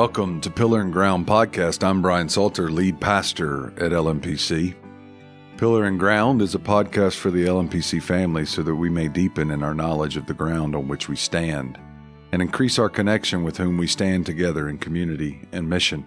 Welcome 0.00 0.40
to 0.40 0.50
Pillar 0.50 0.80
and 0.80 0.94
Ground 0.94 1.26
Podcast. 1.26 1.84
I'm 1.86 2.00
Brian 2.00 2.30
Salter, 2.30 2.70
lead 2.70 3.02
pastor 3.02 3.66
at 3.76 3.92
LMPC. 3.92 4.74
Pillar 5.58 5.84
and 5.84 6.00
Ground 6.00 6.40
is 6.40 6.54
a 6.54 6.58
podcast 6.58 7.16
for 7.16 7.30
the 7.30 7.44
LMPC 7.44 8.02
family 8.02 8.46
so 8.46 8.62
that 8.62 8.76
we 8.76 8.88
may 8.88 9.08
deepen 9.08 9.50
in 9.50 9.62
our 9.62 9.74
knowledge 9.74 10.16
of 10.16 10.24
the 10.24 10.32
ground 10.32 10.74
on 10.74 10.88
which 10.88 11.10
we 11.10 11.16
stand 11.16 11.78
and 12.32 12.40
increase 12.40 12.78
our 12.78 12.88
connection 12.88 13.44
with 13.44 13.58
whom 13.58 13.76
we 13.76 13.86
stand 13.86 14.24
together 14.24 14.70
in 14.70 14.78
community 14.78 15.46
and 15.52 15.68
mission. 15.68 16.06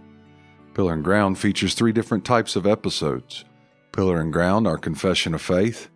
Pillar 0.73 0.93
and 0.93 1.03
Ground 1.03 1.37
features 1.37 1.75
three 1.75 1.91
different 1.91 2.25
types 2.25 2.55
of 2.55 2.65
episodes 2.65 3.45
Pillar 3.91 4.19
and 4.19 4.33
Ground, 4.33 4.65
our 4.65 4.79
confession 4.79 5.35
of 5.35 5.41
faith, 5.43 5.91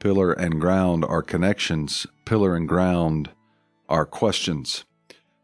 Pillar 0.00 0.32
and 0.32 0.60
Ground, 0.60 1.04
our 1.04 1.22
connections, 1.22 2.08
Pillar 2.24 2.56
and 2.56 2.68
Ground, 2.68 3.30
our 3.88 4.04
questions. 4.04 4.84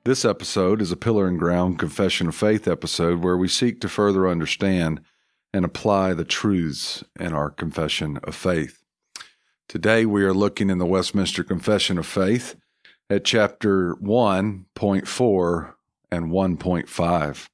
This 0.04 0.24
episode 0.24 0.82
is 0.82 0.90
a 0.90 0.96
Pillar 0.96 1.28
and 1.28 1.38
Ground 1.38 1.78
Confession 1.78 2.26
of 2.26 2.34
Faith 2.34 2.66
episode 2.66 3.22
where 3.22 3.36
we 3.36 3.46
seek 3.46 3.80
to 3.80 3.88
further 3.88 4.26
understand 4.26 5.00
and 5.54 5.64
apply 5.64 6.12
the 6.12 6.24
truths 6.24 7.04
in 7.20 7.32
our 7.32 7.50
confession 7.50 8.18
of 8.24 8.34
faith. 8.34 8.82
Today 9.68 10.04
we 10.04 10.24
are 10.24 10.34
looking 10.34 10.70
in 10.70 10.78
the 10.78 10.86
Westminster 10.86 11.44
Confession 11.44 11.98
of 11.98 12.06
Faith 12.06 12.56
at 13.08 13.24
chapter 13.24 13.94
1.4 13.94 15.74
and 16.10 16.32
1.5. 16.32 17.48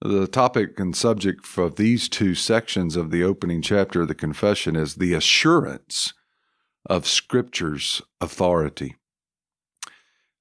The 0.00 0.26
topic 0.26 0.80
and 0.80 0.96
subject 0.96 1.58
of 1.58 1.76
these 1.76 2.08
two 2.08 2.34
sections 2.34 2.96
of 2.96 3.10
the 3.10 3.22
opening 3.22 3.60
chapter 3.60 4.00
of 4.00 4.08
the 4.08 4.14
confession 4.14 4.74
is 4.74 4.94
the 4.94 5.12
assurance 5.12 6.14
of 6.86 7.06
Scripture's 7.06 8.00
authority. 8.22 8.96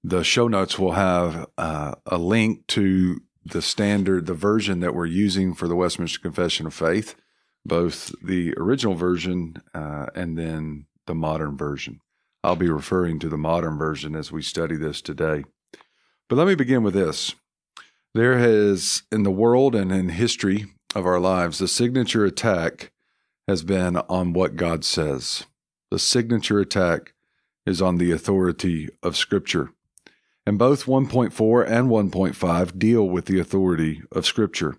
The 0.06 0.24
show 0.24 0.50
notes 0.50 0.78
will 0.78 0.94
have 0.94 1.48
uh, 1.58 1.96
a 2.06 2.18
link 2.18 2.68
to 2.68 3.22
the 3.46 3.62
standard, 3.62 4.26
the 4.26 4.34
version 4.34 4.82
that 4.82 4.94
we're 4.94 5.06
using 5.06 5.54
for 5.54 5.68
the 5.68 5.76
Westminster 5.78 6.20
Confession 6.20 6.68
of 6.68 6.74
Faith, 6.74 7.16
both 7.66 8.14
the 8.22 8.54
original 8.58 8.96
version 8.96 9.62
uh, 9.74 10.08
and 10.14 10.38
then 10.38 10.88
the 11.08 11.16
modern 11.16 11.56
version. 11.56 12.02
I'll 12.44 12.58
be 12.58 12.70
referring 12.70 13.20
to 13.20 13.30
the 13.30 13.38
modern 13.38 13.78
version 13.78 14.16
as 14.16 14.30
we 14.30 14.42
study 14.42 14.76
this 14.76 15.02
today. 15.02 15.46
But 16.28 16.36
let 16.36 16.48
me 16.48 16.56
begin 16.56 16.84
with 16.84 16.94
this. 16.94 17.36
There 18.14 18.38
has, 18.38 19.04
in 19.12 19.24
the 19.24 19.32
world 19.32 19.74
and 19.74 19.92
in 19.92 20.10
history 20.10 20.66
of 20.94 21.06
our 21.06 21.20
lives, 21.20 21.60
the 21.60 21.68
signature 21.68 22.26
attack 22.26 22.92
has 23.48 23.64
been 23.64 23.98
on 23.98 24.34
what 24.34 24.58
God 24.58 24.84
says. 24.84 25.46
The 25.92 26.00
signature 26.00 26.60
attack 26.60 27.14
is 27.66 27.82
on 27.82 27.98
the 27.98 28.12
authority 28.12 28.90
of 29.02 29.16
Scripture. 29.16 29.72
And 30.46 30.60
both 30.60 30.86
1.4 30.86 31.68
and 31.68 31.90
1.5 31.90 32.78
deal 32.78 33.08
with 33.08 33.26
the 33.26 33.40
authority 33.40 34.02
of 34.12 34.26
Scripture, 34.26 34.76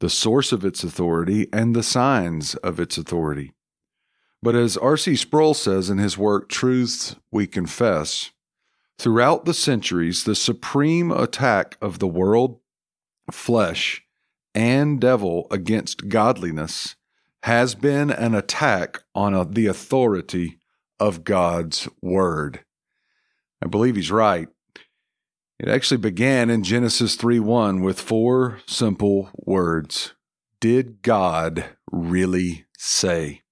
the 0.00 0.10
source 0.10 0.52
of 0.52 0.64
its 0.64 0.84
authority, 0.84 1.48
and 1.52 1.74
the 1.74 1.82
signs 1.82 2.54
of 2.56 2.78
its 2.78 2.98
authority. 2.98 3.52
But 4.42 4.54
as 4.54 4.76
R.C. 4.76 5.16
Sproul 5.16 5.54
says 5.54 5.90
in 5.90 5.98
his 5.98 6.16
work, 6.16 6.48
Truths 6.48 7.16
We 7.30 7.46
Confess, 7.46 8.30
throughout 8.98 9.44
the 9.44 9.54
centuries, 9.54 10.24
the 10.24 10.34
supreme 10.34 11.10
attack 11.10 11.76
of 11.80 11.98
the 11.98 12.08
world, 12.08 12.58
flesh, 13.30 14.02
and 14.54 15.00
devil 15.00 15.46
against 15.50 16.08
godliness 16.08 16.96
has 17.44 17.74
been 17.74 18.10
an 18.10 18.34
attack 18.34 19.02
on 19.14 19.34
a, 19.34 19.44
the 19.44 19.66
authority 19.66 20.58
of 20.98 21.24
God's 21.24 21.88
Word. 22.02 22.60
I 23.62 23.68
believe 23.68 23.96
he's 23.96 24.10
right. 24.10 24.48
It 25.60 25.68
actually 25.68 25.98
began 25.98 26.48
in 26.48 26.64
Genesis 26.64 27.16
3 27.16 27.38
1 27.38 27.82
with 27.82 28.00
four 28.00 28.60
simple 28.66 29.28
words 29.34 30.14
Did 30.58 31.02
God 31.02 31.66
really 31.92 32.64
say? 32.78 33.42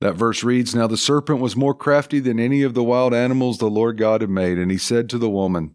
That 0.00 0.14
verse 0.14 0.44
reads 0.44 0.72
Now 0.72 0.86
the 0.86 0.96
serpent 0.96 1.40
was 1.40 1.56
more 1.56 1.74
crafty 1.74 2.20
than 2.20 2.38
any 2.38 2.62
of 2.62 2.74
the 2.74 2.84
wild 2.84 3.12
animals 3.12 3.58
the 3.58 3.66
Lord 3.66 3.98
God 3.98 4.20
had 4.20 4.30
made, 4.30 4.56
and 4.56 4.70
he 4.70 4.78
said 4.78 5.10
to 5.10 5.18
the 5.18 5.28
woman, 5.28 5.74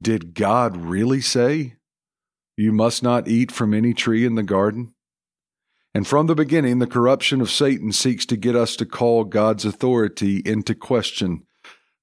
Did 0.00 0.32
God 0.32 0.74
really 0.74 1.20
say, 1.20 1.74
You 2.56 2.72
must 2.72 3.02
not 3.02 3.28
eat 3.28 3.52
from 3.52 3.74
any 3.74 3.92
tree 3.92 4.24
in 4.24 4.36
the 4.36 4.42
garden? 4.42 4.94
And 5.94 6.06
from 6.06 6.28
the 6.28 6.34
beginning, 6.34 6.78
the 6.78 6.86
corruption 6.86 7.42
of 7.42 7.50
Satan 7.50 7.92
seeks 7.92 8.24
to 8.24 8.38
get 8.38 8.56
us 8.56 8.74
to 8.76 8.86
call 8.86 9.24
God's 9.24 9.66
authority 9.66 10.40
into 10.46 10.74
question 10.74 11.42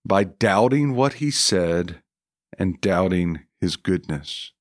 by 0.05 0.23
doubting 0.23 0.93
what 0.93 1.13
he 1.13 1.31
said 1.31 2.03
and 2.57 2.81
doubting 2.81 3.41
his 3.59 3.75
goodness. 3.75 4.51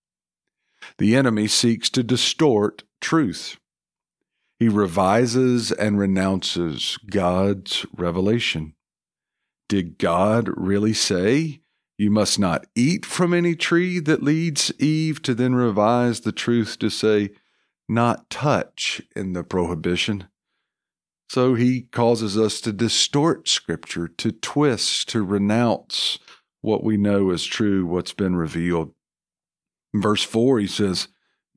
The 0.98 1.16
enemy 1.16 1.48
seeks 1.48 1.90
to 1.90 2.02
distort 2.02 2.84
truth. 3.00 3.58
He 4.58 4.68
revises 4.68 5.72
and 5.72 5.98
renounces 5.98 6.98
God's 7.10 7.84
revelation. 7.96 8.74
Did 9.68 9.98
God 9.98 10.48
really 10.56 10.94
say, 10.94 11.60
You 11.98 12.10
must 12.10 12.38
not 12.38 12.66
eat 12.74 13.04
from 13.04 13.34
any 13.34 13.54
tree 13.54 13.98
that 14.00 14.22
leads 14.22 14.72
Eve 14.78 15.20
to 15.22 15.34
then 15.34 15.54
revise 15.54 16.20
the 16.20 16.32
truth 16.32 16.78
to 16.78 16.88
say, 16.88 17.30
Not 17.88 18.30
touch 18.30 19.02
in 19.14 19.32
the 19.32 19.44
prohibition? 19.44 20.28
So 21.28 21.54
he 21.54 21.82
causes 21.82 22.38
us 22.38 22.60
to 22.62 22.72
distort 22.72 23.48
Scripture, 23.48 24.06
to 24.08 24.30
twist, 24.30 25.08
to 25.10 25.24
renounce, 25.24 26.18
what 26.66 26.82
we 26.82 26.96
know 26.96 27.30
is 27.30 27.44
true, 27.44 27.86
what's 27.86 28.12
been 28.12 28.34
revealed. 28.34 28.92
In 29.94 30.02
verse 30.02 30.24
4, 30.24 30.58
he 30.58 30.66
says, 30.66 31.06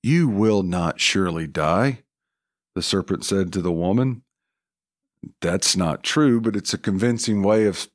You 0.04 0.30
will 0.30 0.62
not 0.62 1.00
surely 1.00 1.48
die. 1.48 2.04
The 2.76 2.84
serpent 2.84 3.26
said 3.26 3.52
to 3.54 3.62
the 3.62 3.72
woman, 3.72 4.22
That's 5.42 5.76
not 5.76 6.04
true, 6.04 6.40
but 6.40 6.56
it's 6.56 6.76
a 6.76 6.78
convincing 6.78 7.42
way 7.42 7.66
of 7.66 7.90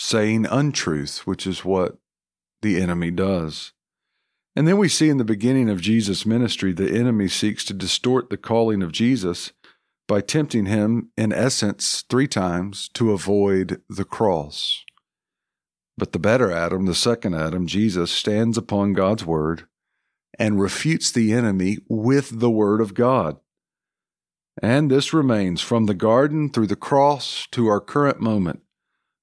saying 0.00 0.46
untruth, 0.50 1.20
which 1.20 1.46
is 1.46 1.64
what 1.64 1.98
the 2.62 2.80
enemy 2.80 3.12
does. 3.12 3.72
And 4.56 4.66
then 4.66 4.76
we 4.76 4.88
see 4.88 5.08
in 5.08 5.18
the 5.18 5.24
beginning 5.24 5.70
of 5.70 5.80
Jesus' 5.80 6.26
ministry, 6.26 6.72
the 6.72 6.98
enemy 6.98 7.28
seeks 7.28 7.64
to 7.66 7.74
distort 7.74 8.28
the 8.28 8.36
calling 8.36 8.82
of 8.82 8.90
Jesus 8.90 9.52
by 10.08 10.20
tempting 10.20 10.66
him, 10.66 11.10
in 11.16 11.32
essence, 11.32 12.02
three 12.10 12.26
times 12.26 12.88
to 12.94 13.12
avoid 13.12 13.82
the 13.88 14.04
cross. 14.04 14.84
But 15.98 16.12
the 16.12 16.18
better 16.18 16.52
Adam, 16.52 16.86
the 16.86 16.94
second 16.94 17.34
Adam, 17.34 17.66
Jesus, 17.66 18.10
stands 18.10 18.58
upon 18.58 18.92
God's 18.92 19.24
word 19.24 19.66
and 20.38 20.60
refutes 20.60 21.10
the 21.10 21.32
enemy 21.32 21.78
with 21.88 22.40
the 22.40 22.50
word 22.50 22.80
of 22.80 22.94
God. 22.94 23.38
And 24.62 24.90
this 24.90 25.12
remains 25.12 25.60
from 25.60 25.86
the 25.86 25.94
garden 25.94 26.50
through 26.50 26.66
the 26.66 26.76
cross 26.76 27.46
to 27.52 27.66
our 27.68 27.80
current 27.80 28.20
moment. 28.20 28.60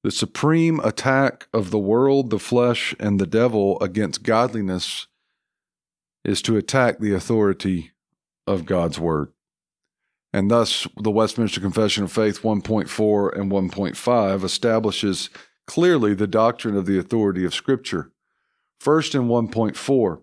The 0.03 0.11
supreme 0.11 0.79
attack 0.81 1.47
of 1.53 1.71
the 1.71 1.79
world, 1.79 2.29
the 2.29 2.39
flesh, 2.39 2.95
and 2.99 3.19
the 3.19 3.27
devil 3.27 3.79
against 3.79 4.23
godliness 4.23 5.07
is 6.25 6.41
to 6.43 6.57
attack 6.57 6.99
the 6.99 7.13
authority 7.13 7.91
of 8.45 8.65
God's 8.65 8.99
word. 8.99 9.31
And 10.33 10.49
thus, 10.49 10.87
the 10.97 11.11
Westminster 11.11 11.61
Confession 11.61 12.03
of 12.03 12.11
Faith 12.11 12.41
1.4 12.41 13.39
and 13.39 13.51
1.5 13.51 14.43
establishes 14.43 15.29
clearly 15.65 16.13
the 16.13 16.27
doctrine 16.27 16.75
of 16.75 16.85
the 16.85 16.97
authority 16.97 17.45
of 17.45 17.53
Scripture. 17.53 18.11
First, 18.79 19.15
in 19.15 19.23
1.4, 19.23 20.21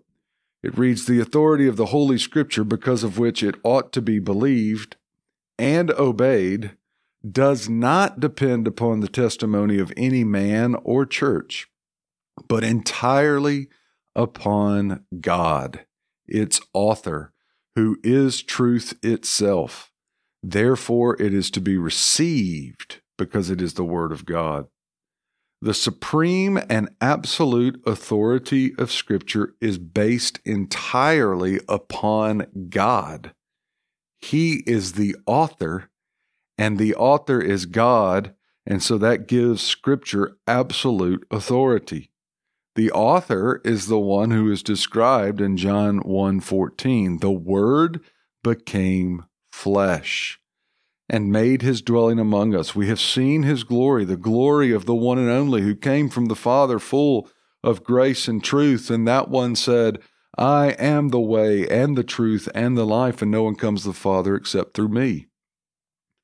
it 0.63 0.77
reads 0.77 1.05
the 1.05 1.19
authority 1.19 1.67
of 1.67 1.77
the 1.77 1.87
Holy 1.87 2.17
Scripture, 2.17 2.63
because 2.63 3.03
of 3.03 3.17
which 3.17 3.41
it 3.41 3.55
ought 3.63 3.91
to 3.93 4.01
be 4.01 4.19
believed 4.19 4.97
and 5.57 5.91
obeyed, 5.91 6.77
does 7.29 7.69
not 7.69 8.19
depend 8.19 8.67
upon 8.67 8.99
the 8.99 9.07
testimony 9.07 9.79
of 9.79 9.93
any 9.95 10.23
man 10.23 10.75
or 10.83 11.05
church, 11.05 11.67
but 12.47 12.63
entirely 12.63 13.67
upon 14.15 15.05
God, 15.19 15.85
its 16.27 16.61
author, 16.73 17.33
who 17.75 17.97
is 18.03 18.43
truth 18.43 18.97
itself. 19.03 19.91
Therefore, 20.43 21.19
it 21.21 21.33
is 21.33 21.51
to 21.51 21.61
be 21.61 21.77
received 21.77 23.01
because 23.17 23.49
it 23.49 23.61
is 23.61 23.75
the 23.75 23.83
Word 23.83 24.11
of 24.11 24.25
God. 24.25 24.67
The 25.63 25.75
supreme 25.75 26.59
and 26.69 26.89
absolute 26.99 27.83
authority 27.85 28.73
of 28.79 28.91
Scripture 28.91 29.53
is 29.61 29.77
based 29.77 30.39
entirely 30.43 31.59
upon 31.69 32.47
God. 32.69 33.35
He 34.17 34.63
is 34.65 34.93
the 34.93 35.15
author, 35.27 35.91
and 36.57 36.79
the 36.79 36.95
author 36.95 37.39
is 37.39 37.67
God, 37.67 38.33
and 38.65 38.81
so 38.81 38.97
that 38.97 39.27
gives 39.27 39.61
Scripture 39.61 40.35
absolute 40.47 41.27
authority. 41.29 42.11
The 42.75 42.91
author 42.91 43.61
is 43.63 43.85
the 43.85 43.99
one 43.99 44.31
who 44.31 44.51
is 44.51 44.63
described 44.63 45.41
in 45.41 45.57
John 45.57 45.99
1:14. 45.99 47.19
The 47.19 47.29
word 47.29 48.01
became 48.43 49.25
flesh 49.51 50.40
and 51.11 51.29
made 51.29 51.61
his 51.61 51.81
dwelling 51.81 52.19
among 52.19 52.55
us. 52.55 52.73
We 52.73 52.87
have 52.87 52.99
seen 52.99 53.43
his 53.43 53.65
glory, 53.65 54.05
the 54.05 54.15
glory 54.15 54.71
of 54.71 54.85
the 54.85 54.95
one 54.95 55.19
and 55.19 55.29
only 55.29 55.61
who 55.61 55.75
came 55.75 56.07
from 56.07 56.27
the 56.27 56.37
Father, 56.37 56.79
full 56.79 57.29
of 57.61 57.83
grace 57.83 58.29
and 58.29 58.41
truth. 58.41 58.89
And 58.89 59.05
that 59.09 59.27
one 59.29 59.57
said, 59.57 59.99
I 60.37 60.67
am 60.79 61.09
the 61.09 61.19
way 61.19 61.67
and 61.67 61.97
the 61.97 62.05
truth 62.05 62.47
and 62.55 62.77
the 62.77 62.85
life, 62.85 63.21
and 63.21 63.29
no 63.29 63.43
one 63.43 63.55
comes 63.55 63.81
to 63.81 63.89
the 63.89 63.93
Father 63.93 64.35
except 64.35 64.73
through 64.73 64.87
me. 64.87 65.27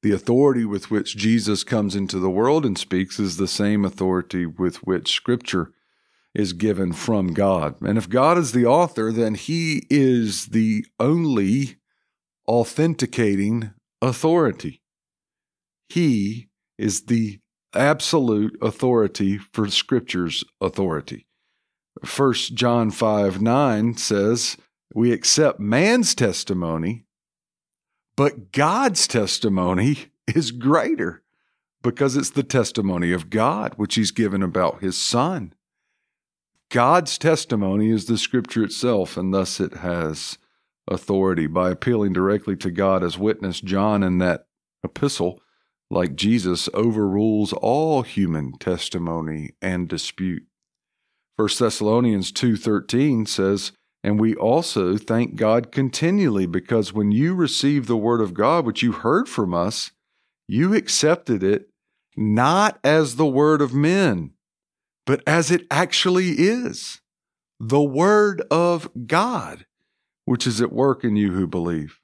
The 0.04 0.14
authority 0.14 0.64
with 0.64 0.90
which 0.90 1.18
Jesus 1.18 1.66
comes 1.66 1.94
into 1.94 2.18
the 2.18 2.30
world 2.30 2.66
and 2.66 2.78
speaks 2.78 3.20
is 3.20 3.36
the 3.36 3.48
same 3.48 3.84
authority 3.84 4.46
with 4.46 4.78
which 4.88 5.12
Scripture 5.12 5.74
is 6.34 6.54
given 6.54 6.94
from 6.94 7.34
God. 7.34 7.76
And 7.82 7.98
if 7.98 8.08
God 8.08 8.38
is 8.38 8.54
the 8.54 8.66
author, 8.66 9.12
then 9.12 9.36
He 9.36 9.86
is 9.90 10.46
the 10.46 10.86
only 10.98 11.76
authenticating 12.48 13.74
authority. 14.02 14.82
He 15.90 16.50
is 16.78 17.06
the 17.06 17.40
absolute 17.74 18.58
authority 18.62 19.38
for 19.38 19.70
Scripture's 19.70 20.44
authority. 20.62 21.28
1 22.16 22.34
John 22.54 22.92
5 22.92 23.42
9 23.42 23.98
says, 23.98 24.58
We 24.94 25.12
accept 25.12 25.60
man's 25.60 26.14
testimony, 26.14 27.06
but 28.16 28.52
God's 28.52 29.08
testimony 29.08 30.08
is 30.28 30.52
greater 30.52 31.24
because 31.82 32.16
it's 32.18 32.32
the 32.32 32.44
testimony 32.44 33.12
of 33.12 33.30
God, 33.30 33.74
which 33.78 33.96
He's 33.96 34.12
given 34.12 34.44
about 34.44 34.82
His 34.82 35.02
Son. 35.02 35.54
God's 36.70 37.18
testimony 37.18 37.92
is 37.92 38.06
the 38.06 38.18
Scripture 38.18 38.64
itself, 38.64 39.16
and 39.16 39.34
thus 39.34 39.60
it 39.60 39.76
has 39.76 40.38
authority. 40.88 41.48
By 41.48 41.72
appealing 41.72 42.14
directly 42.14 42.56
to 42.58 42.72
God 42.72 43.04
as 43.04 43.18
witness, 43.18 43.62
John 43.62 44.04
in 44.04 44.18
that 44.20 44.48
epistle, 44.84 45.42
like 45.90 46.16
Jesus, 46.16 46.70
overrules 46.74 47.54
all 47.54 48.02
human 48.02 48.54
testimony 48.54 49.52
and 49.62 49.88
dispute. 49.88 50.44
1 51.38 51.60
Thessalonians 51.60 52.32
2:13 52.32 53.26
says, 53.26 53.72
"And 54.04 54.20
we 54.20 54.36
also 54.36 54.98
thank 54.98 55.36
God 55.36 55.72
continually 55.72 56.46
because 56.46 56.94
when 56.94 57.12
you 57.12 57.36
received 57.36 57.88
the 57.88 57.98
word 57.98 58.22
of 58.22 58.34
God 58.34 58.66
which 58.66 58.82
you 58.82 58.92
heard 58.92 59.30
from 59.30 59.54
us, 59.54 59.92
you 60.48 60.74
accepted 60.74 61.44
it 61.44 61.70
not 62.16 62.80
as 62.84 63.16
the 63.16 63.28
word 63.28 63.62
of 63.62 63.74
men, 63.74 64.32
but 65.06 65.22
as 65.28 65.52
it 65.52 65.68
actually 65.70 66.32
is, 66.32 67.00
the 67.60 67.82
word 67.82 68.42
of 68.50 68.90
God, 69.06 69.66
which 70.28 70.46
is 70.46 70.60
at 70.62 70.74
work 70.74 71.06
in 71.06 71.16
you 71.16 71.32
who 71.32 71.48
believe." 71.48 72.02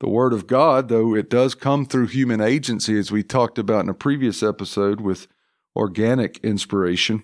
The 0.00 0.10
Word 0.10 0.32
of 0.32 0.46
God, 0.46 0.88
though 0.88 1.14
it 1.14 1.30
does 1.30 1.54
come 1.54 1.86
through 1.86 2.08
human 2.08 2.40
agency, 2.40 2.98
as 2.98 3.10
we 3.10 3.22
talked 3.22 3.58
about 3.58 3.84
in 3.84 3.88
a 3.88 3.94
previous 3.94 4.42
episode 4.42 5.00
with 5.00 5.28
organic 5.74 6.36
inspiration, 6.44 7.22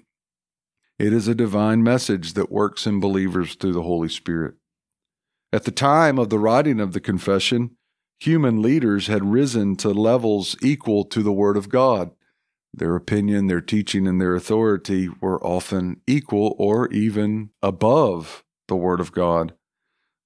it 0.98 1.12
is 1.12 1.28
a 1.28 1.34
divine 1.34 1.82
message 1.82 2.32
that 2.32 2.50
works 2.50 2.86
in 2.86 3.00
believers 3.00 3.54
through 3.54 3.74
the 3.74 3.82
Holy 3.82 4.08
Spirit. 4.08 4.54
At 5.52 5.64
the 5.64 5.70
time 5.70 6.18
of 6.18 6.30
the 6.30 6.38
writing 6.38 6.80
of 6.80 6.92
the 6.92 7.00
confession, 7.00 7.76
human 8.18 8.62
leaders 8.62 9.08
had 9.08 9.30
risen 9.30 9.76
to 9.76 9.90
levels 9.90 10.56
equal 10.62 11.04
to 11.04 11.22
the 11.22 11.32
Word 11.32 11.56
of 11.56 11.68
God. 11.68 12.12
Their 12.72 12.96
opinion, 12.96 13.48
their 13.48 13.60
teaching, 13.60 14.06
and 14.06 14.20
their 14.20 14.34
authority 14.34 15.08
were 15.20 15.44
often 15.44 16.00
equal 16.06 16.54
or 16.58 16.88
even 16.88 17.50
above 17.60 18.44
the 18.68 18.76
Word 18.76 19.00
of 19.00 19.12
God. 19.12 19.54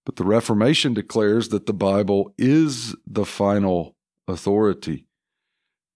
But 0.04 0.16
the 0.16 0.25
Reformation 0.25 0.94
declares 0.94 1.50
that 1.50 1.66
the 1.66 1.72
Bible 1.72 2.34
is 2.37 2.96
the 3.06 3.25
final 3.25 3.94
authority. 4.26 5.06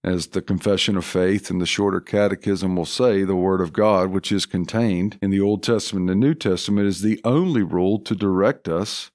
As 0.03 0.27
the 0.27 0.41
Confession 0.41 0.95
of 0.95 1.03
Faith 1.03 1.49
and 1.49 1.59
the 1.59 1.65
Shorter 1.65 1.99
Catechism 1.99 2.75
will 2.75 2.85
say, 2.85 3.23
the 3.23 3.35
Word 3.35 3.59
of 3.59 3.73
God, 3.73 4.09
which 4.09 4.31
is 4.31 4.45
contained 4.45 5.17
in 5.21 5.31
the 5.31 5.41
Old 5.41 5.63
Testament 5.63 6.09
and 6.09 6.19
New 6.19 6.33
Testament, 6.33 6.87
is 6.87 7.01
the 7.01 7.19
only 7.25 7.63
rule 7.63 7.99
to 7.99 8.15
direct 8.15 8.69
us 8.69 9.11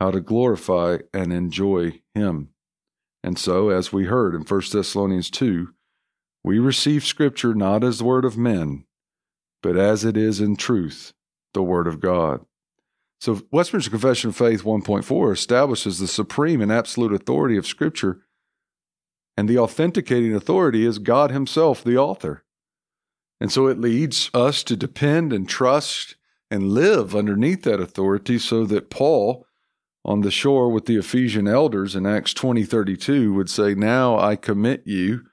how 0.00 0.10
to 0.10 0.20
glorify 0.20 0.98
and 1.12 1.32
enjoy 1.32 2.00
Him. 2.14 2.48
And 3.22 3.38
so, 3.38 3.68
as 3.68 3.92
we 3.92 4.06
heard 4.06 4.34
in 4.34 4.42
1 4.42 4.62
Thessalonians 4.72 5.30
2, 5.30 5.68
we 6.42 6.58
receive 6.58 7.04
Scripture 7.04 7.54
not 7.54 7.84
as 7.84 7.98
the 7.98 8.04
Word 8.04 8.24
of 8.24 8.38
men, 8.38 8.84
but 9.62 9.76
as 9.76 10.04
it 10.04 10.16
is 10.16 10.40
in 10.40 10.56
truth, 10.56 11.12
the 11.52 11.62
Word 11.62 11.86
of 11.86 12.00
God. 12.00 12.44
So, 13.22 13.40
Westminster 13.52 13.88
Confession 13.88 14.30
of 14.30 14.36
Faith 14.36 14.64
1.4 14.64 15.32
establishes 15.32 16.00
the 16.00 16.08
supreme 16.08 16.60
and 16.60 16.72
absolute 16.72 17.12
authority 17.12 17.56
of 17.56 17.68
Scripture 17.68 18.22
and 19.36 19.48
the 19.48 19.58
authenticating 19.58 20.34
authority 20.34 20.84
is 20.84 20.98
God 20.98 21.30
Himself, 21.30 21.84
the 21.84 21.96
author. 21.96 22.42
And 23.40 23.52
so 23.52 23.68
it 23.68 23.78
leads 23.78 24.28
us 24.34 24.64
to 24.64 24.76
depend 24.76 25.32
and 25.32 25.48
trust 25.48 26.16
and 26.50 26.72
live 26.72 27.14
underneath 27.14 27.62
that 27.62 27.78
authority 27.78 28.40
so 28.40 28.66
that 28.66 28.90
Paul, 28.90 29.46
on 30.04 30.22
the 30.22 30.32
shore 30.32 30.68
with 30.68 30.86
the 30.86 30.96
Ephesian 30.96 31.46
elders 31.46 31.94
in 31.94 32.04
Acts 32.04 32.34
20 32.34 32.64
32, 32.64 33.32
would 33.34 33.48
say, 33.48 33.72
Now 33.76 34.18
I 34.18 34.34
commit 34.34 34.82
you 34.84 35.26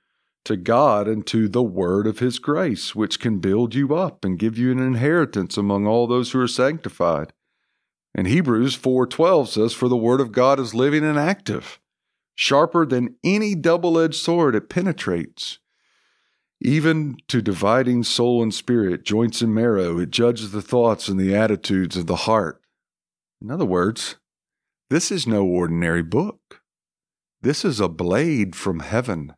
to 0.46 0.58
God 0.58 1.08
and 1.08 1.26
to 1.26 1.50
the 1.50 1.64
word 1.64 2.06
of 2.06 2.20
His 2.20 2.38
grace, 2.38 2.94
which 2.94 3.20
can 3.20 3.40
build 3.40 3.74
you 3.74 3.96
up 3.96 4.24
and 4.24 4.38
give 4.38 4.60
you 4.60 4.72
an 4.72 4.78
inheritance 4.78 5.58
among 5.58 5.88
all 5.88 6.06
those 6.06 6.34
who 6.34 6.40
are 6.40 6.48
sanctified. 6.48 7.34
And 8.19 8.27
Hebrews 8.27 8.75
4:12 8.75 9.48
says 9.48 9.71
for 9.71 9.88
the 9.88 9.95
word 9.95 10.19
of 10.19 10.33
God 10.33 10.60
is 10.60 10.75
living 10.75 11.06
and 11.06 11.18
active 11.18 11.80
Sharper 12.36 12.86
than 12.86 13.16
any 13.24 13.56
double 13.56 13.98
edged 13.98 14.16
sword, 14.16 14.56
it 14.56 14.68
penetrates. 14.68 15.60
Even 16.60 17.16
to 17.30 17.42
dividing 17.42 18.04
soul 18.04 18.44
and 18.44 18.54
spirit, 18.54 19.06
joints 19.06 19.42
and 19.42 19.56
marrow, 19.56 20.00
it 20.00 20.12
judges 20.12 20.51
the 20.51 20.62
thoughts 20.62 21.07
and 21.07 21.18
the 21.18 21.33
attitudes 21.33 21.95
of 21.95 22.07
the 22.07 22.27
heart. 22.27 22.62
In 23.42 23.50
other 23.50 23.63
words, 23.63 24.18
this 24.89 25.13
is 25.13 25.25
no 25.25 25.45
ordinary 25.45 26.04
book. 26.04 26.62
This 27.42 27.63
is 27.63 27.80
a 27.80 27.88
blade 27.88 28.54
from 28.54 28.81
heaven 28.81 29.33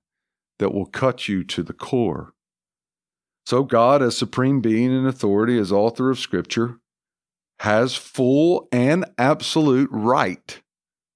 that 0.58 0.74
will 0.74 0.88
cut 0.88 1.28
you 1.28 1.44
to 1.44 1.62
the 1.62 1.74
core. 1.74 2.34
So, 3.46 3.64
God, 3.64 4.02
as 4.02 4.18
supreme 4.18 4.60
being 4.60 4.92
and 4.92 5.06
authority, 5.06 5.60
as 5.60 5.72
author 5.72 6.10
of 6.10 6.18
Scripture, 6.18 6.81
has 7.62 7.96
full 7.96 8.68
and 8.72 9.06
absolute 9.20 9.88
right 9.92 10.64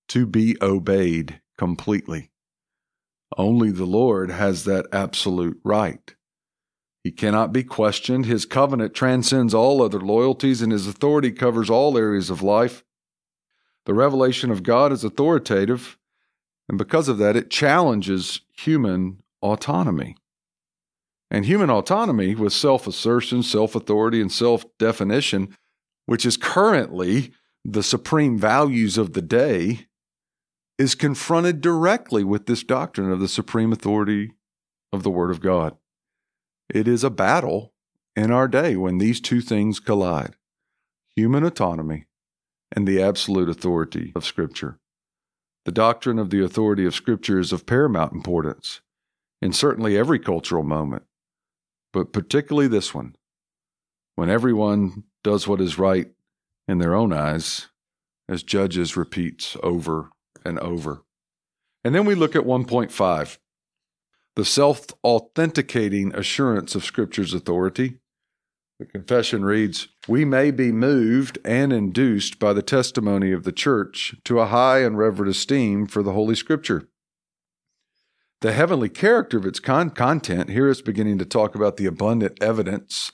to 0.08 0.28
be 0.28 0.56
obeyed 0.62 1.42
completely. 1.58 2.30
Only 3.36 3.72
the 3.72 3.86
Lord 3.86 4.30
has 4.30 4.64
that 4.66 4.86
absolute 4.92 5.60
right. 5.64 6.14
He 7.04 7.12
cannot 7.12 7.52
be 7.52 7.64
questioned. 7.64 8.28
His 8.28 8.46
covenant 8.46 8.94
transcends 8.94 9.56
all 9.56 9.82
other 9.82 10.00
loyalties, 10.00 10.62
and 10.62 10.72
his 10.72 10.86
authority 10.86 11.32
covers 11.32 11.72
all 11.72 11.98
areas 11.98 12.30
of 12.30 12.44
life. 12.44 12.84
The 13.88 13.96
revelation 13.96 14.52
of 14.52 14.62
God 14.62 14.92
is 14.92 15.04
authoritative, 15.04 15.98
and 16.70 16.78
because 16.78 17.10
of 17.10 17.18
that, 17.18 17.36
it 17.36 17.50
challenges 17.50 18.42
human 18.56 19.24
autonomy. 19.42 20.16
And 21.32 21.48
human 21.48 21.72
autonomy, 21.72 22.36
with 22.36 22.54
self 22.54 22.86
assertion, 22.86 23.42
self 23.42 23.74
authority, 23.74 24.22
and 24.22 24.32
self 24.32 24.64
definition, 24.78 25.56
which 26.06 26.26
is 26.26 26.38
currently 26.38 27.32
the 27.64 27.84
supreme 27.84 28.38
values 28.38 28.98
of 28.98 29.14
the 29.14 29.22
day, 29.22 29.88
is 30.78 30.94
confronted 30.94 31.62
directly 31.62 32.24
with 32.24 32.46
this 32.46 32.64
doctrine 32.64 33.12
of 33.12 33.20
the 33.20 33.28
supreme 33.28 33.72
authority 33.72 34.32
of 34.92 35.04
the 35.04 35.10
Word 35.10 35.32
of 35.32 35.42
God. 35.42 35.78
It 36.70 36.88
is 36.88 37.04
a 37.04 37.10
battle 37.10 37.74
in 38.16 38.32
our 38.32 38.48
day 38.48 38.76
when 38.76 38.98
these 38.98 39.22
two 39.22 39.42
things 39.42 39.80
collide 39.80 40.36
human 41.16 41.46
autonomy 41.46 42.06
and 42.76 42.86
the 42.86 43.02
absolute 43.02 43.48
authority 43.50 44.12
of 44.16 44.26
Scripture. 44.26 44.80
The 45.64 45.72
doctrine 45.72 46.20
of 46.20 46.30
the 46.30 46.44
authority 46.44 46.86
of 46.86 46.94
Scripture 46.94 47.40
is 47.40 47.54
of 47.54 47.66
paramount 47.66 48.14
importance 48.14 48.82
in 49.42 49.54
certainly 49.54 49.98
every 49.98 50.20
cultural 50.20 50.64
moment, 50.64 51.04
but 51.94 52.12
particularly 52.12 52.68
this 52.68 52.94
one, 52.94 53.16
when 54.16 54.30
everyone 54.30 55.06
does 55.26 55.48
what 55.48 55.60
is 55.60 55.80
right 55.80 56.12
in 56.68 56.78
their 56.78 56.94
own 56.94 57.12
eyes, 57.12 57.68
as 58.30 58.44
Judges 58.44 58.96
repeats 58.96 59.58
over 59.64 60.12
and 60.46 60.60
over. 60.60 61.02
And 61.84 61.96
then 61.96 62.06
we 62.06 62.14
look 62.14 62.36
at 62.36 62.44
1.5 62.44 63.38
the 64.36 64.46
self 64.46 64.88
authenticating 65.04 66.14
assurance 66.14 66.76
of 66.76 66.84
Scripture's 66.84 67.34
authority. 67.34 68.00
The 68.80 68.86
confession 68.86 69.44
reads 69.46 69.88
We 70.08 70.26
may 70.26 70.52
be 70.52 70.72
moved 70.72 71.40
and 71.44 71.74
induced 71.74 72.38
by 72.38 72.54
the 72.54 72.62
testimony 72.62 73.32
of 73.32 73.46
the 73.46 73.54
church 73.54 74.16
to 74.26 74.40
a 74.40 74.48
high 74.48 74.80
and 74.80 74.98
reverent 74.98 75.32
esteem 75.32 75.88
for 75.88 76.04
the 76.04 76.12
Holy 76.12 76.36
Scripture. 76.36 76.88
The 78.42 78.52
heavenly 78.52 78.90
character 78.90 79.38
of 79.38 79.46
its 79.46 79.60
con- 79.60 79.90
content, 79.90 80.50
here 80.52 80.70
it's 80.70 80.82
beginning 80.82 81.18
to 81.18 81.26
talk 81.26 81.56
about 81.56 81.78
the 81.78 81.88
abundant 81.88 82.38
evidence 82.44 83.12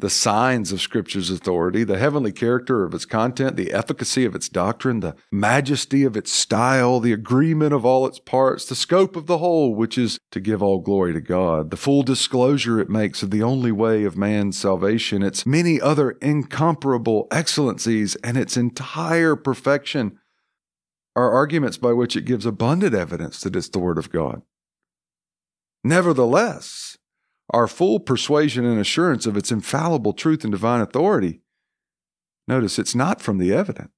the 0.00 0.10
signs 0.10 0.72
of 0.72 0.80
Scripture's 0.80 1.30
authority, 1.30 1.84
the 1.84 1.98
heavenly 1.98 2.32
character 2.32 2.84
of 2.84 2.94
its 2.94 3.04
content, 3.04 3.56
the 3.56 3.72
efficacy 3.72 4.24
of 4.24 4.34
its 4.34 4.48
doctrine, 4.48 5.00
the 5.00 5.14
majesty 5.30 6.04
of 6.04 6.16
its 6.16 6.32
style, 6.32 7.00
the 7.00 7.12
agreement 7.12 7.72
of 7.72 7.84
all 7.84 8.06
its 8.06 8.18
parts, 8.18 8.66
the 8.66 8.74
scope 8.74 9.16
of 9.16 9.26
the 9.26 9.38
whole, 9.38 9.74
which 9.74 9.96
is 9.96 10.18
to 10.30 10.40
give 10.40 10.62
all 10.62 10.80
glory 10.80 11.12
to 11.12 11.20
God, 11.20 11.70
the 11.70 11.76
full 11.76 12.02
disclosure 12.02 12.80
it 12.80 12.90
makes 12.90 13.22
of 13.22 13.30
the 13.30 13.42
only 13.42 13.72
way 13.72 14.04
of 14.04 14.16
man's 14.16 14.58
salvation, 14.58 15.22
its 15.22 15.46
many 15.46 15.80
other 15.80 16.12
incomparable 16.22 17.28
excellencies, 17.30 18.16
and 18.16 18.36
its 18.36 18.56
entire 18.56 19.36
perfection 19.36 20.18
are 21.16 21.30
arguments 21.30 21.76
by 21.76 21.92
which 21.92 22.16
it 22.16 22.24
gives 22.24 22.46
abundant 22.46 22.94
evidence 22.94 23.40
that 23.40 23.56
it's 23.56 23.68
the 23.68 23.78
Word 23.78 23.98
of 23.98 24.10
God. 24.10 24.42
Nevertheless, 25.82 26.96
our 27.50 27.66
full 27.66 28.00
persuasion 28.00 28.64
and 28.64 28.78
assurance 28.78 29.26
of 29.26 29.36
its 29.36 29.52
infallible 29.52 30.12
truth 30.12 30.44
and 30.44 30.52
divine 30.52 30.80
authority, 30.80 31.40
notice 32.48 32.78
it's 32.78 32.94
not 32.94 33.20
from 33.20 33.38
the 33.38 33.52
evidence. 33.52 33.90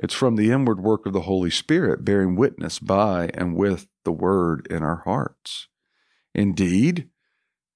It's 0.00 0.14
from 0.14 0.36
the 0.36 0.52
inward 0.52 0.80
work 0.80 1.06
of 1.06 1.12
the 1.12 1.22
Holy 1.22 1.50
Spirit, 1.50 2.04
bearing 2.04 2.36
witness 2.36 2.78
by 2.78 3.30
and 3.34 3.56
with 3.56 3.88
the 4.04 4.12
Word 4.12 4.66
in 4.70 4.82
our 4.82 5.02
hearts. 5.04 5.68
Indeed, 6.34 7.08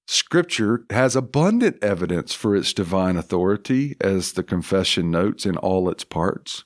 Scripture 0.07 0.85
has 0.91 1.17
abundant 1.17 1.83
evidence 1.83 2.35
for 2.35 2.55
its 2.55 2.73
divine 2.73 3.17
authority, 3.17 3.97
as 4.01 4.33
the 4.33 4.43
confession 4.43 5.11
notes 5.11 5.47
in 5.47 5.57
all 5.57 5.89
its 5.89 6.05
parts. 6.05 6.65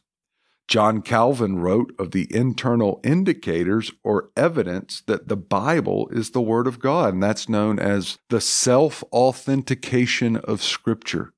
John 0.68 1.00
Calvin 1.00 1.60
wrote 1.60 1.94
of 1.98 2.10
the 2.10 2.26
internal 2.34 3.00
indicators 3.04 3.92
or 4.02 4.30
evidence 4.36 5.02
that 5.06 5.28
the 5.28 5.36
Bible 5.36 6.08
is 6.10 6.30
the 6.30 6.40
Word 6.40 6.66
of 6.66 6.80
God, 6.80 7.14
and 7.14 7.22
that's 7.22 7.48
known 7.48 7.78
as 7.78 8.18
the 8.30 8.40
self 8.40 9.04
authentication 9.12 10.36
of 10.36 10.62
Scripture. 10.62 11.32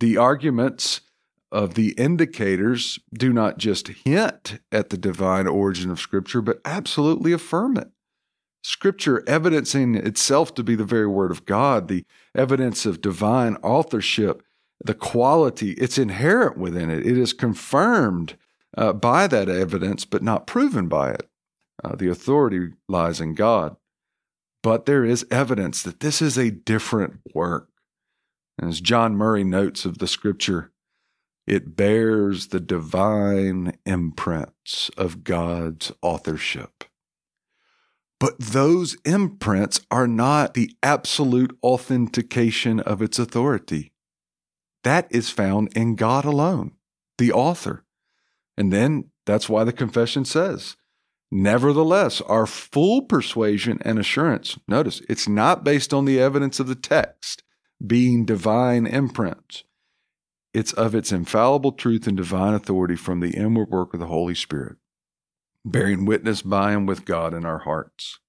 The 0.00 0.18
arguments 0.18 1.00
of 1.50 1.74
the 1.74 1.92
indicators 1.92 2.98
do 3.14 3.32
not 3.32 3.56
just 3.56 3.88
hint 3.88 4.60
at 4.70 4.90
the 4.90 4.98
divine 4.98 5.46
origin 5.46 5.90
of 5.90 5.98
Scripture, 5.98 6.42
but 6.42 6.60
absolutely 6.66 7.32
affirm 7.32 7.78
it. 7.78 7.88
Scripture 8.62 9.26
evidencing 9.26 9.94
itself 9.94 10.54
to 10.54 10.62
be 10.62 10.74
the 10.74 10.84
very 10.84 11.06
Word 11.06 11.30
of 11.30 11.46
God, 11.46 11.88
the 11.88 12.04
evidence 12.34 12.84
of 12.84 13.00
divine 13.00 13.56
authorship 13.62 14.42
the 14.80 14.94
quality, 14.94 15.72
it's 15.72 15.98
inherent 15.98 16.56
within 16.56 16.90
it. 16.90 17.04
It 17.06 17.18
is 17.18 17.32
confirmed 17.32 18.36
uh, 18.76 18.92
by 18.92 19.26
that 19.26 19.48
evidence, 19.48 20.04
but 20.04 20.22
not 20.22 20.46
proven 20.46 20.88
by 20.88 21.10
it. 21.10 21.28
Uh, 21.82 21.96
the 21.96 22.08
authority 22.08 22.70
lies 22.88 23.20
in 23.20 23.34
God. 23.34 23.76
But 24.62 24.86
there 24.86 25.04
is 25.04 25.26
evidence 25.30 25.82
that 25.82 26.00
this 26.00 26.20
is 26.20 26.36
a 26.36 26.50
different 26.50 27.20
work. 27.34 27.68
And 28.58 28.68
as 28.68 28.80
John 28.80 29.14
Murray 29.14 29.44
notes 29.44 29.84
of 29.84 29.98
the 29.98 30.08
scripture, 30.08 30.72
it 31.46 31.76
bears 31.76 32.48
the 32.48 32.60
divine 32.60 33.78
imprints 33.86 34.90
of 34.96 35.24
God's 35.24 35.92
authorship. 36.02 36.84
But 38.20 38.38
those 38.38 38.96
imprints 39.04 39.80
are 39.90 40.08
not 40.08 40.54
the 40.54 40.72
absolute 40.82 41.56
authentication 41.62 42.80
of 42.80 43.00
its 43.00 43.18
authority. 43.18 43.92
That 44.88 45.06
is 45.10 45.28
found 45.28 45.68
in 45.76 45.96
God 45.96 46.24
alone, 46.24 46.72
the 47.18 47.30
author. 47.30 47.84
And 48.56 48.72
then 48.72 49.10
that's 49.26 49.46
why 49.46 49.64
the 49.64 49.72
confession 49.72 50.24
says, 50.24 50.78
Nevertheless, 51.30 52.22
our 52.22 52.46
full 52.46 53.02
persuasion 53.02 53.80
and 53.82 53.98
assurance, 53.98 54.58
notice, 54.66 55.02
it's 55.06 55.28
not 55.28 55.62
based 55.62 55.92
on 55.92 56.06
the 56.06 56.18
evidence 56.18 56.58
of 56.58 56.68
the 56.68 56.74
text 56.74 57.42
being 57.86 58.24
divine 58.24 58.86
imprints. 58.86 59.64
It's 60.54 60.72
of 60.72 60.94
its 60.94 61.12
infallible 61.12 61.72
truth 61.72 62.06
and 62.06 62.16
divine 62.16 62.54
authority 62.54 62.96
from 62.96 63.20
the 63.20 63.36
inward 63.36 63.68
work 63.68 63.92
of 63.92 64.00
the 64.00 64.06
Holy 64.06 64.34
Spirit, 64.34 64.78
bearing 65.66 66.06
witness 66.06 66.40
by 66.40 66.72
and 66.72 66.88
with 66.88 67.04
God 67.04 67.34
in 67.34 67.44
our 67.44 67.58
hearts. 67.58 68.20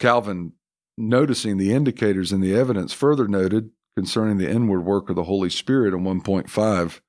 Calvin, 0.00 0.54
noticing 0.96 1.58
the 1.58 1.72
indicators 1.72 2.32
in 2.32 2.40
the 2.40 2.56
evidence, 2.56 2.92
further 2.92 3.28
noted 3.28 3.70
concerning 3.98 4.38
the 4.38 4.48
inward 4.48 4.82
work 4.82 5.10
of 5.10 5.16
the 5.16 5.24
Holy 5.24 5.50
Spirit 5.50 5.92
in 5.92 6.04
1.5 6.04 7.00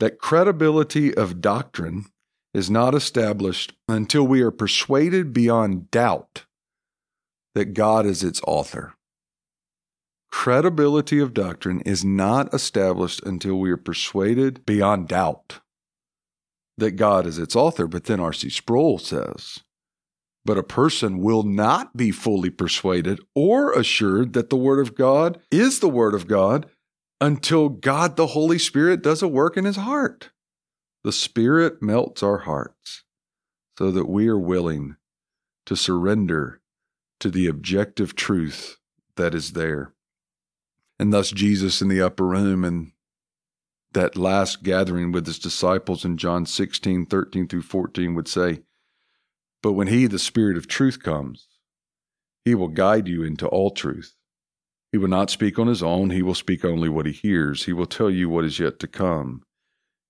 that 0.00 0.18
credibility 0.18 1.14
of 1.14 1.40
doctrine 1.40 2.06
is 2.52 2.68
not 2.68 2.96
established 2.96 3.74
until 3.86 4.26
we 4.26 4.42
are 4.42 4.50
persuaded 4.50 5.32
beyond 5.32 5.88
doubt 5.92 6.44
that 7.54 7.74
God 7.74 8.06
is 8.06 8.24
its 8.24 8.40
author. 8.44 8.94
Credibility 10.32 11.20
of 11.20 11.32
doctrine 11.32 11.80
is 11.82 12.04
not 12.04 12.52
established 12.52 13.22
until 13.22 13.54
we 13.54 13.70
are 13.70 13.76
persuaded 13.76 14.66
beyond 14.66 15.06
doubt 15.06 15.60
that 16.76 16.96
God 16.96 17.24
is 17.24 17.38
its 17.38 17.54
author. 17.54 17.86
But 17.86 18.06
then 18.06 18.18
R.C. 18.18 18.50
Sproul 18.50 18.98
says 18.98 19.60
but 20.46 20.56
a 20.56 20.62
person 20.62 21.18
will 21.18 21.42
not 21.42 21.96
be 21.96 22.10
fully 22.10 22.50
persuaded 22.50 23.20
or 23.34 23.72
assured 23.72 24.32
that 24.32 24.48
the 24.48 24.56
Word 24.56 24.80
of 24.80 24.94
God 24.94 25.38
is 25.50 25.80
the 25.80 25.88
Word 25.88 26.14
of 26.14 26.26
God 26.26 26.66
until 27.20 27.68
God 27.68 28.16
the 28.16 28.28
Holy 28.28 28.58
Spirit 28.58 29.02
does 29.02 29.22
a 29.22 29.28
work 29.28 29.56
in 29.56 29.64
his 29.64 29.76
heart. 29.76 30.30
The 31.04 31.12
Spirit 31.12 31.82
melts 31.82 32.22
our 32.22 32.38
hearts 32.38 33.04
so 33.78 33.90
that 33.90 34.08
we 34.08 34.28
are 34.28 34.38
willing 34.38 34.96
to 35.66 35.76
surrender 35.76 36.60
to 37.20 37.30
the 37.30 37.46
objective 37.46 38.14
truth 38.14 38.78
that 39.16 39.34
is 39.34 39.52
there. 39.52 39.94
And 40.98 41.12
thus, 41.12 41.30
Jesus 41.30 41.82
in 41.82 41.88
the 41.88 42.00
upper 42.00 42.26
room 42.26 42.64
and 42.64 42.92
that 43.92 44.16
last 44.16 44.62
gathering 44.62 45.10
with 45.10 45.26
his 45.26 45.38
disciples 45.38 46.04
in 46.04 46.16
John 46.18 46.44
16, 46.44 47.06
13 47.06 47.48
through 47.48 47.62
14 47.62 48.14
would 48.14 48.28
say, 48.28 48.60
but 49.66 49.72
when 49.72 49.88
He, 49.88 50.06
the 50.06 50.20
Spirit 50.20 50.56
of 50.56 50.68
truth, 50.68 51.02
comes, 51.02 51.48
He 52.44 52.54
will 52.54 52.68
guide 52.68 53.08
you 53.08 53.24
into 53.24 53.48
all 53.48 53.72
truth. 53.72 54.14
He 54.92 54.98
will 54.98 55.08
not 55.08 55.28
speak 55.28 55.58
on 55.58 55.66
His 55.66 55.82
own, 55.82 56.10
He 56.10 56.22
will 56.22 56.36
speak 56.36 56.64
only 56.64 56.88
what 56.88 57.04
He 57.04 57.10
hears. 57.10 57.64
He 57.64 57.72
will 57.72 57.84
tell 57.84 58.08
you 58.08 58.28
what 58.28 58.44
is 58.44 58.60
yet 58.60 58.78
to 58.78 58.86
come. 58.86 59.42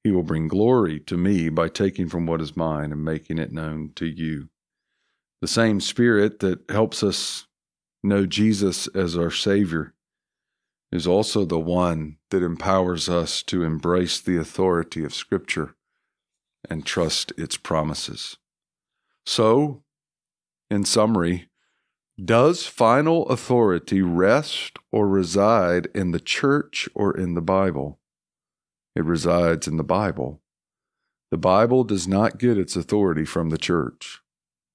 He 0.04 0.10
will 0.10 0.24
bring 0.24 0.46
glory 0.46 1.00
to 1.00 1.16
me 1.16 1.48
by 1.48 1.70
taking 1.70 2.06
from 2.06 2.26
what 2.26 2.42
is 2.42 2.54
mine 2.54 2.92
and 2.92 3.02
making 3.02 3.38
it 3.38 3.50
known 3.50 3.92
to 3.96 4.04
you. 4.04 4.50
The 5.40 5.48
same 5.48 5.80
Spirit 5.80 6.40
that 6.40 6.70
helps 6.70 7.02
us 7.02 7.46
know 8.04 8.26
Jesus 8.26 8.88
as 8.88 9.16
our 9.16 9.30
Savior 9.30 9.94
is 10.92 11.06
also 11.06 11.46
the 11.46 11.58
one 11.58 12.18
that 12.28 12.42
empowers 12.42 13.08
us 13.08 13.42
to 13.44 13.62
embrace 13.62 14.20
the 14.20 14.36
authority 14.36 15.02
of 15.02 15.14
Scripture 15.14 15.76
and 16.68 16.84
trust 16.84 17.32
its 17.38 17.56
promises. 17.56 18.36
So, 19.26 19.82
in 20.70 20.84
summary, 20.84 21.50
does 22.22 22.66
final 22.66 23.28
authority 23.28 24.00
rest 24.00 24.78
or 24.90 25.08
reside 25.08 25.88
in 25.94 26.12
the 26.12 26.20
church 26.20 26.88
or 26.94 27.14
in 27.16 27.34
the 27.34 27.42
Bible? 27.42 27.98
It 28.94 29.04
resides 29.04 29.68
in 29.68 29.76
the 29.76 29.84
Bible. 29.84 30.40
The 31.30 31.36
Bible 31.36 31.84
does 31.84 32.06
not 32.08 32.38
get 32.38 32.56
its 32.56 32.76
authority 32.76 33.24
from 33.24 33.50
the 33.50 33.58
church, 33.58 34.20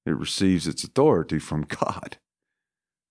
it 0.06 0.18
receives 0.18 0.68
its 0.68 0.84
authority 0.84 1.40
from 1.40 1.64
God. 1.64 2.18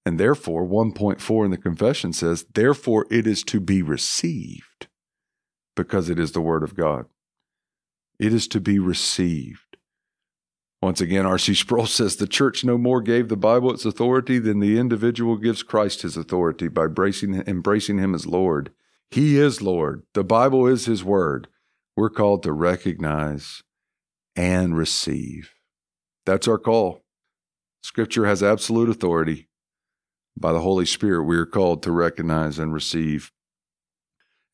And 0.07 0.19
therefore, 0.19 0.67
1.4 0.67 1.45
in 1.45 1.51
the 1.51 1.59
confession 1.59 2.13
says, 2.13 2.47
therefore 2.55 3.07
it 3.11 3.27
is 3.27 3.43
to 3.45 3.61
be 3.61 3.83
received 3.83 4.89
because 5.77 6.09
it 6.09 6.19
is 6.19 6.33
the 6.33 6.41
Word 6.41 6.63
of 6.63 6.75
God. 6.75 7.07
It 8.19 8.33
is 8.33 8.49
to 8.49 8.61
be 8.61 8.79
received. 8.79 9.70
Once 10.83 11.01
again, 11.01 11.27
R.C. 11.27 11.55
Sproul 11.55 11.87
says 11.87 12.17
the 12.17 12.27
church 12.27 12.65
no 12.65 12.79
more 12.79 13.03
gave 13.03 13.29
the 13.29 13.37
Bible 13.37 13.71
its 13.71 13.85
authority 13.85 14.39
than 14.39 14.61
the 14.61 14.79
individual 14.79 15.37
gives 15.37 15.63
Christ 15.63 16.03
his 16.03 16.17
authority 16.17 16.69
by 16.69 16.85
embracing, 16.85 17.43
embracing 17.47 17.99
him 17.99 18.15
as 18.15 18.27
Lord. 18.27 18.73
He 19.11 19.37
is 19.37 19.61
Lord. 19.61 20.05
The 20.15 20.25
Bible 20.25 20.67
is 20.67 20.87
his 20.87 21.05
word. 21.05 21.49
We're 21.97 22.09
called 22.09 22.43
to 22.45 22.53
recognize 22.53 23.63
and 24.35 24.75
receive. 24.75 25.53
That's 26.25 26.49
our 26.49 26.59
call. 26.59 27.05
Scripture 27.83 28.25
has 28.25 28.43
absolute 28.43 28.89
authority. 28.89 29.49
By 30.39 30.53
the 30.53 30.61
Holy 30.61 30.87
Spirit, 30.87 31.25
we 31.25 31.37
are 31.37 31.47
called 31.47 31.83
to 31.83 31.93
recognize 31.93 32.59
and 32.59 32.73
receive. 32.73 33.33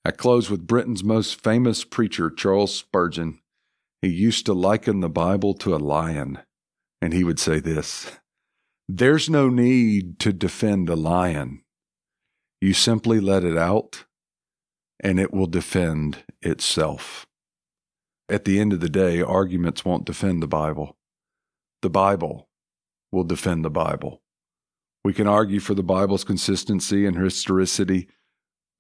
I 0.05 0.11
close 0.11 0.51
with 0.51 0.67
Britain's 0.67 1.05
most 1.05 1.41
famous 1.41 1.85
preacher, 1.85 2.31
Charles 2.31 2.75
Spurgeon. 2.75 3.41
He 4.03 4.09
used 4.09 4.47
to 4.47 4.53
liken 4.53 5.01
the 5.01 5.09
Bible 5.09 5.55
to 5.55 5.75
a 5.75 5.79
lion, 5.79 6.41
and 7.01 7.13
he 7.13 7.25
would 7.25 7.39
say 7.39 7.61
this 7.61 8.11
There's 8.89 9.31
no 9.31 9.49
need 9.49 10.19
to 10.21 10.33
defend 10.33 10.89
a 10.89 10.97
lion. 10.97 11.63
You 12.61 12.73
simply 12.73 13.21
let 13.21 13.45
it 13.45 13.57
out, 13.57 14.05
and 15.01 15.19
it 15.19 15.33
will 15.33 15.47
defend 15.47 16.25
itself. 16.43 17.27
At 18.29 18.45
the 18.45 18.59
end 18.59 18.73
of 18.73 18.81
the 18.81 18.89
day, 18.89 19.23
arguments 19.23 19.85
won't 19.85 20.05
defend 20.05 20.43
the 20.43 20.49
Bible. 20.49 20.97
The 21.83 21.91
Bible 21.91 22.49
will 23.13 23.25
defend 23.25 23.65
the 23.65 23.71
Bible. 23.71 24.23
We 25.05 25.13
can 25.13 25.29
argue 25.29 25.61
for 25.61 25.75
the 25.75 25.85
Bible's 25.85 26.25
consistency 26.25 27.07
and 27.07 27.17
historicity, 27.17 28.09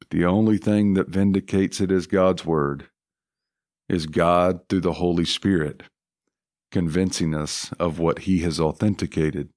But 0.00 0.10
the 0.10 0.24
only 0.24 0.58
thing 0.58 0.94
that 0.94 1.08
vindicates 1.08 1.80
it 1.80 1.92
is 1.92 2.06
God's 2.06 2.44
Word 2.44 2.90
is 3.88 4.06
God 4.06 4.68
through 4.68 4.80
the 4.80 4.94
Holy 4.94 5.24
Spirit 5.24 5.82
convincing 6.70 7.34
us 7.34 7.72
of 7.78 7.98
what 7.98 8.20
He 8.20 8.40
has 8.40 8.60
authenticated 8.60 9.50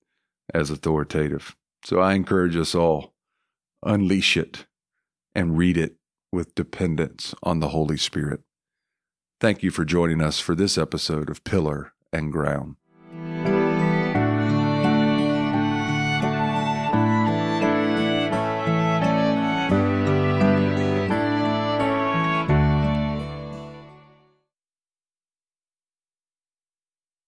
as 0.54 0.70
authoritative. 0.70 1.56
So 1.84 2.00
I 2.00 2.14
encourage 2.14 2.56
us 2.56 2.76
all 2.76 3.14
unleash 3.84 4.36
it 4.38 4.66
and 5.34 5.58
read 5.58 5.78
it 5.78 5.96
with 6.32 6.56
dependence 6.56 7.34
on 7.44 7.60
the 7.60 7.70
Holy 7.70 7.98
Spirit. 7.98 8.42
Thank 9.40 9.64
you 9.64 9.72
for 9.72 9.86
joining 9.86 10.22
us 10.22 10.40
for 10.40 10.54
this 10.54 10.78
episode 10.78 11.30
of 11.30 11.44
Pillar 11.44 11.94
and 12.12 12.32
Ground. 12.32 12.76